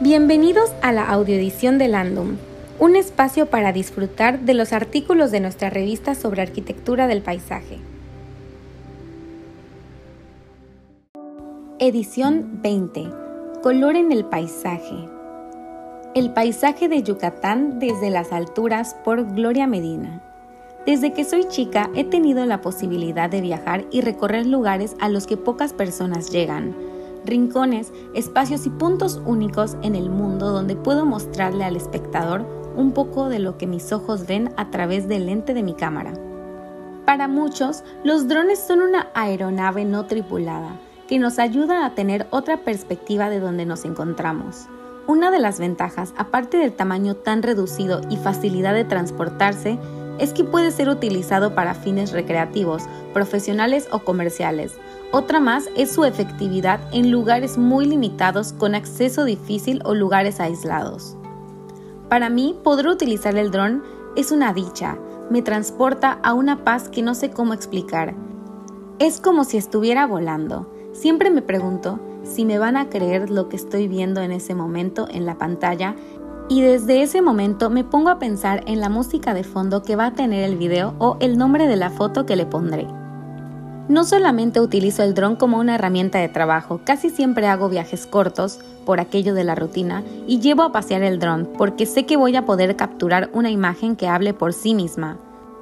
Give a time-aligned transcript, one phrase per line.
[0.00, 2.36] Bienvenidos a la audioedición de Landum,
[2.78, 7.78] un espacio para disfrutar de los artículos de nuestra revista sobre arquitectura del paisaje.
[11.80, 13.08] Edición 20.
[13.60, 15.08] Color en el paisaje.
[16.14, 20.22] El paisaje de Yucatán desde las alturas por Gloria Medina.
[20.86, 25.26] Desde que soy chica he tenido la posibilidad de viajar y recorrer lugares a los
[25.26, 26.76] que pocas personas llegan
[27.24, 32.46] rincones, espacios y puntos únicos en el mundo donde puedo mostrarle al espectador
[32.76, 36.14] un poco de lo que mis ojos ven a través del lente de mi cámara.
[37.04, 42.58] Para muchos, los drones son una aeronave no tripulada que nos ayuda a tener otra
[42.58, 44.66] perspectiva de donde nos encontramos.
[45.06, 49.78] Una de las ventajas, aparte del tamaño tan reducido y facilidad de transportarse,
[50.18, 54.74] es que puede ser utilizado para fines recreativos, profesionales o comerciales,
[55.10, 61.16] otra más es su efectividad en lugares muy limitados con acceso difícil o lugares aislados.
[62.10, 63.82] Para mí, poder utilizar el dron
[64.16, 64.98] es una dicha,
[65.30, 68.14] me transporta a una paz que no sé cómo explicar.
[68.98, 70.70] Es como si estuviera volando.
[70.92, 75.08] Siempre me pregunto si me van a creer lo que estoy viendo en ese momento
[75.10, 75.94] en la pantalla
[76.48, 80.06] y desde ese momento me pongo a pensar en la música de fondo que va
[80.06, 82.86] a tener el video o el nombre de la foto que le pondré.
[83.88, 88.60] No solamente utilizo el dron como una herramienta de trabajo, casi siempre hago viajes cortos,
[88.84, 92.36] por aquello de la rutina, y llevo a pasear el dron porque sé que voy
[92.36, 95.18] a poder capturar una imagen que hable por sí misma.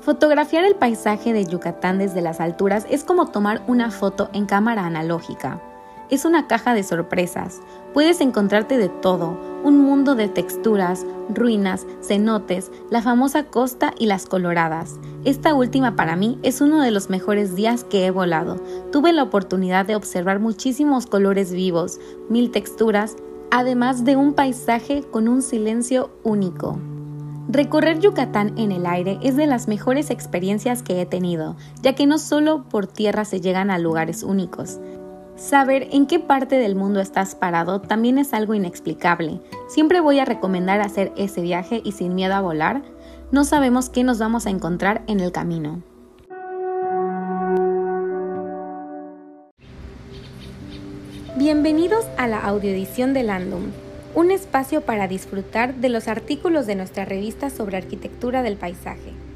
[0.00, 4.86] Fotografiar el paisaje de Yucatán desde las alturas es como tomar una foto en cámara
[4.86, 5.60] analógica
[6.10, 7.60] es una caja de sorpresas.
[7.94, 14.26] Puedes encontrarte de todo, un mundo de texturas, ruinas, cenotes, la famosa costa y las
[14.26, 14.96] coloradas.
[15.24, 18.56] Esta última para mí es uno de los mejores días que he volado.
[18.92, 21.98] Tuve la oportunidad de observar muchísimos colores vivos,
[22.28, 23.16] mil texturas,
[23.50, 26.78] además de un paisaje con un silencio único.
[27.50, 32.06] Recorrer Yucatán en el aire es de las mejores experiencias que he tenido, ya que
[32.06, 34.78] no solo por tierra se llegan a lugares únicos,
[35.38, 39.40] Saber en qué parte del mundo estás parado también es algo inexplicable.
[39.68, 42.82] Siempre voy a recomendar hacer ese viaje y sin miedo a volar,
[43.30, 45.80] no sabemos qué nos vamos a encontrar en el camino.
[51.36, 53.70] Bienvenidos a la audioedición de Landum,
[54.16, 59.27] un espacio para disfrutar de los artículos de nuestra revista sobre arquitectura del paisaje.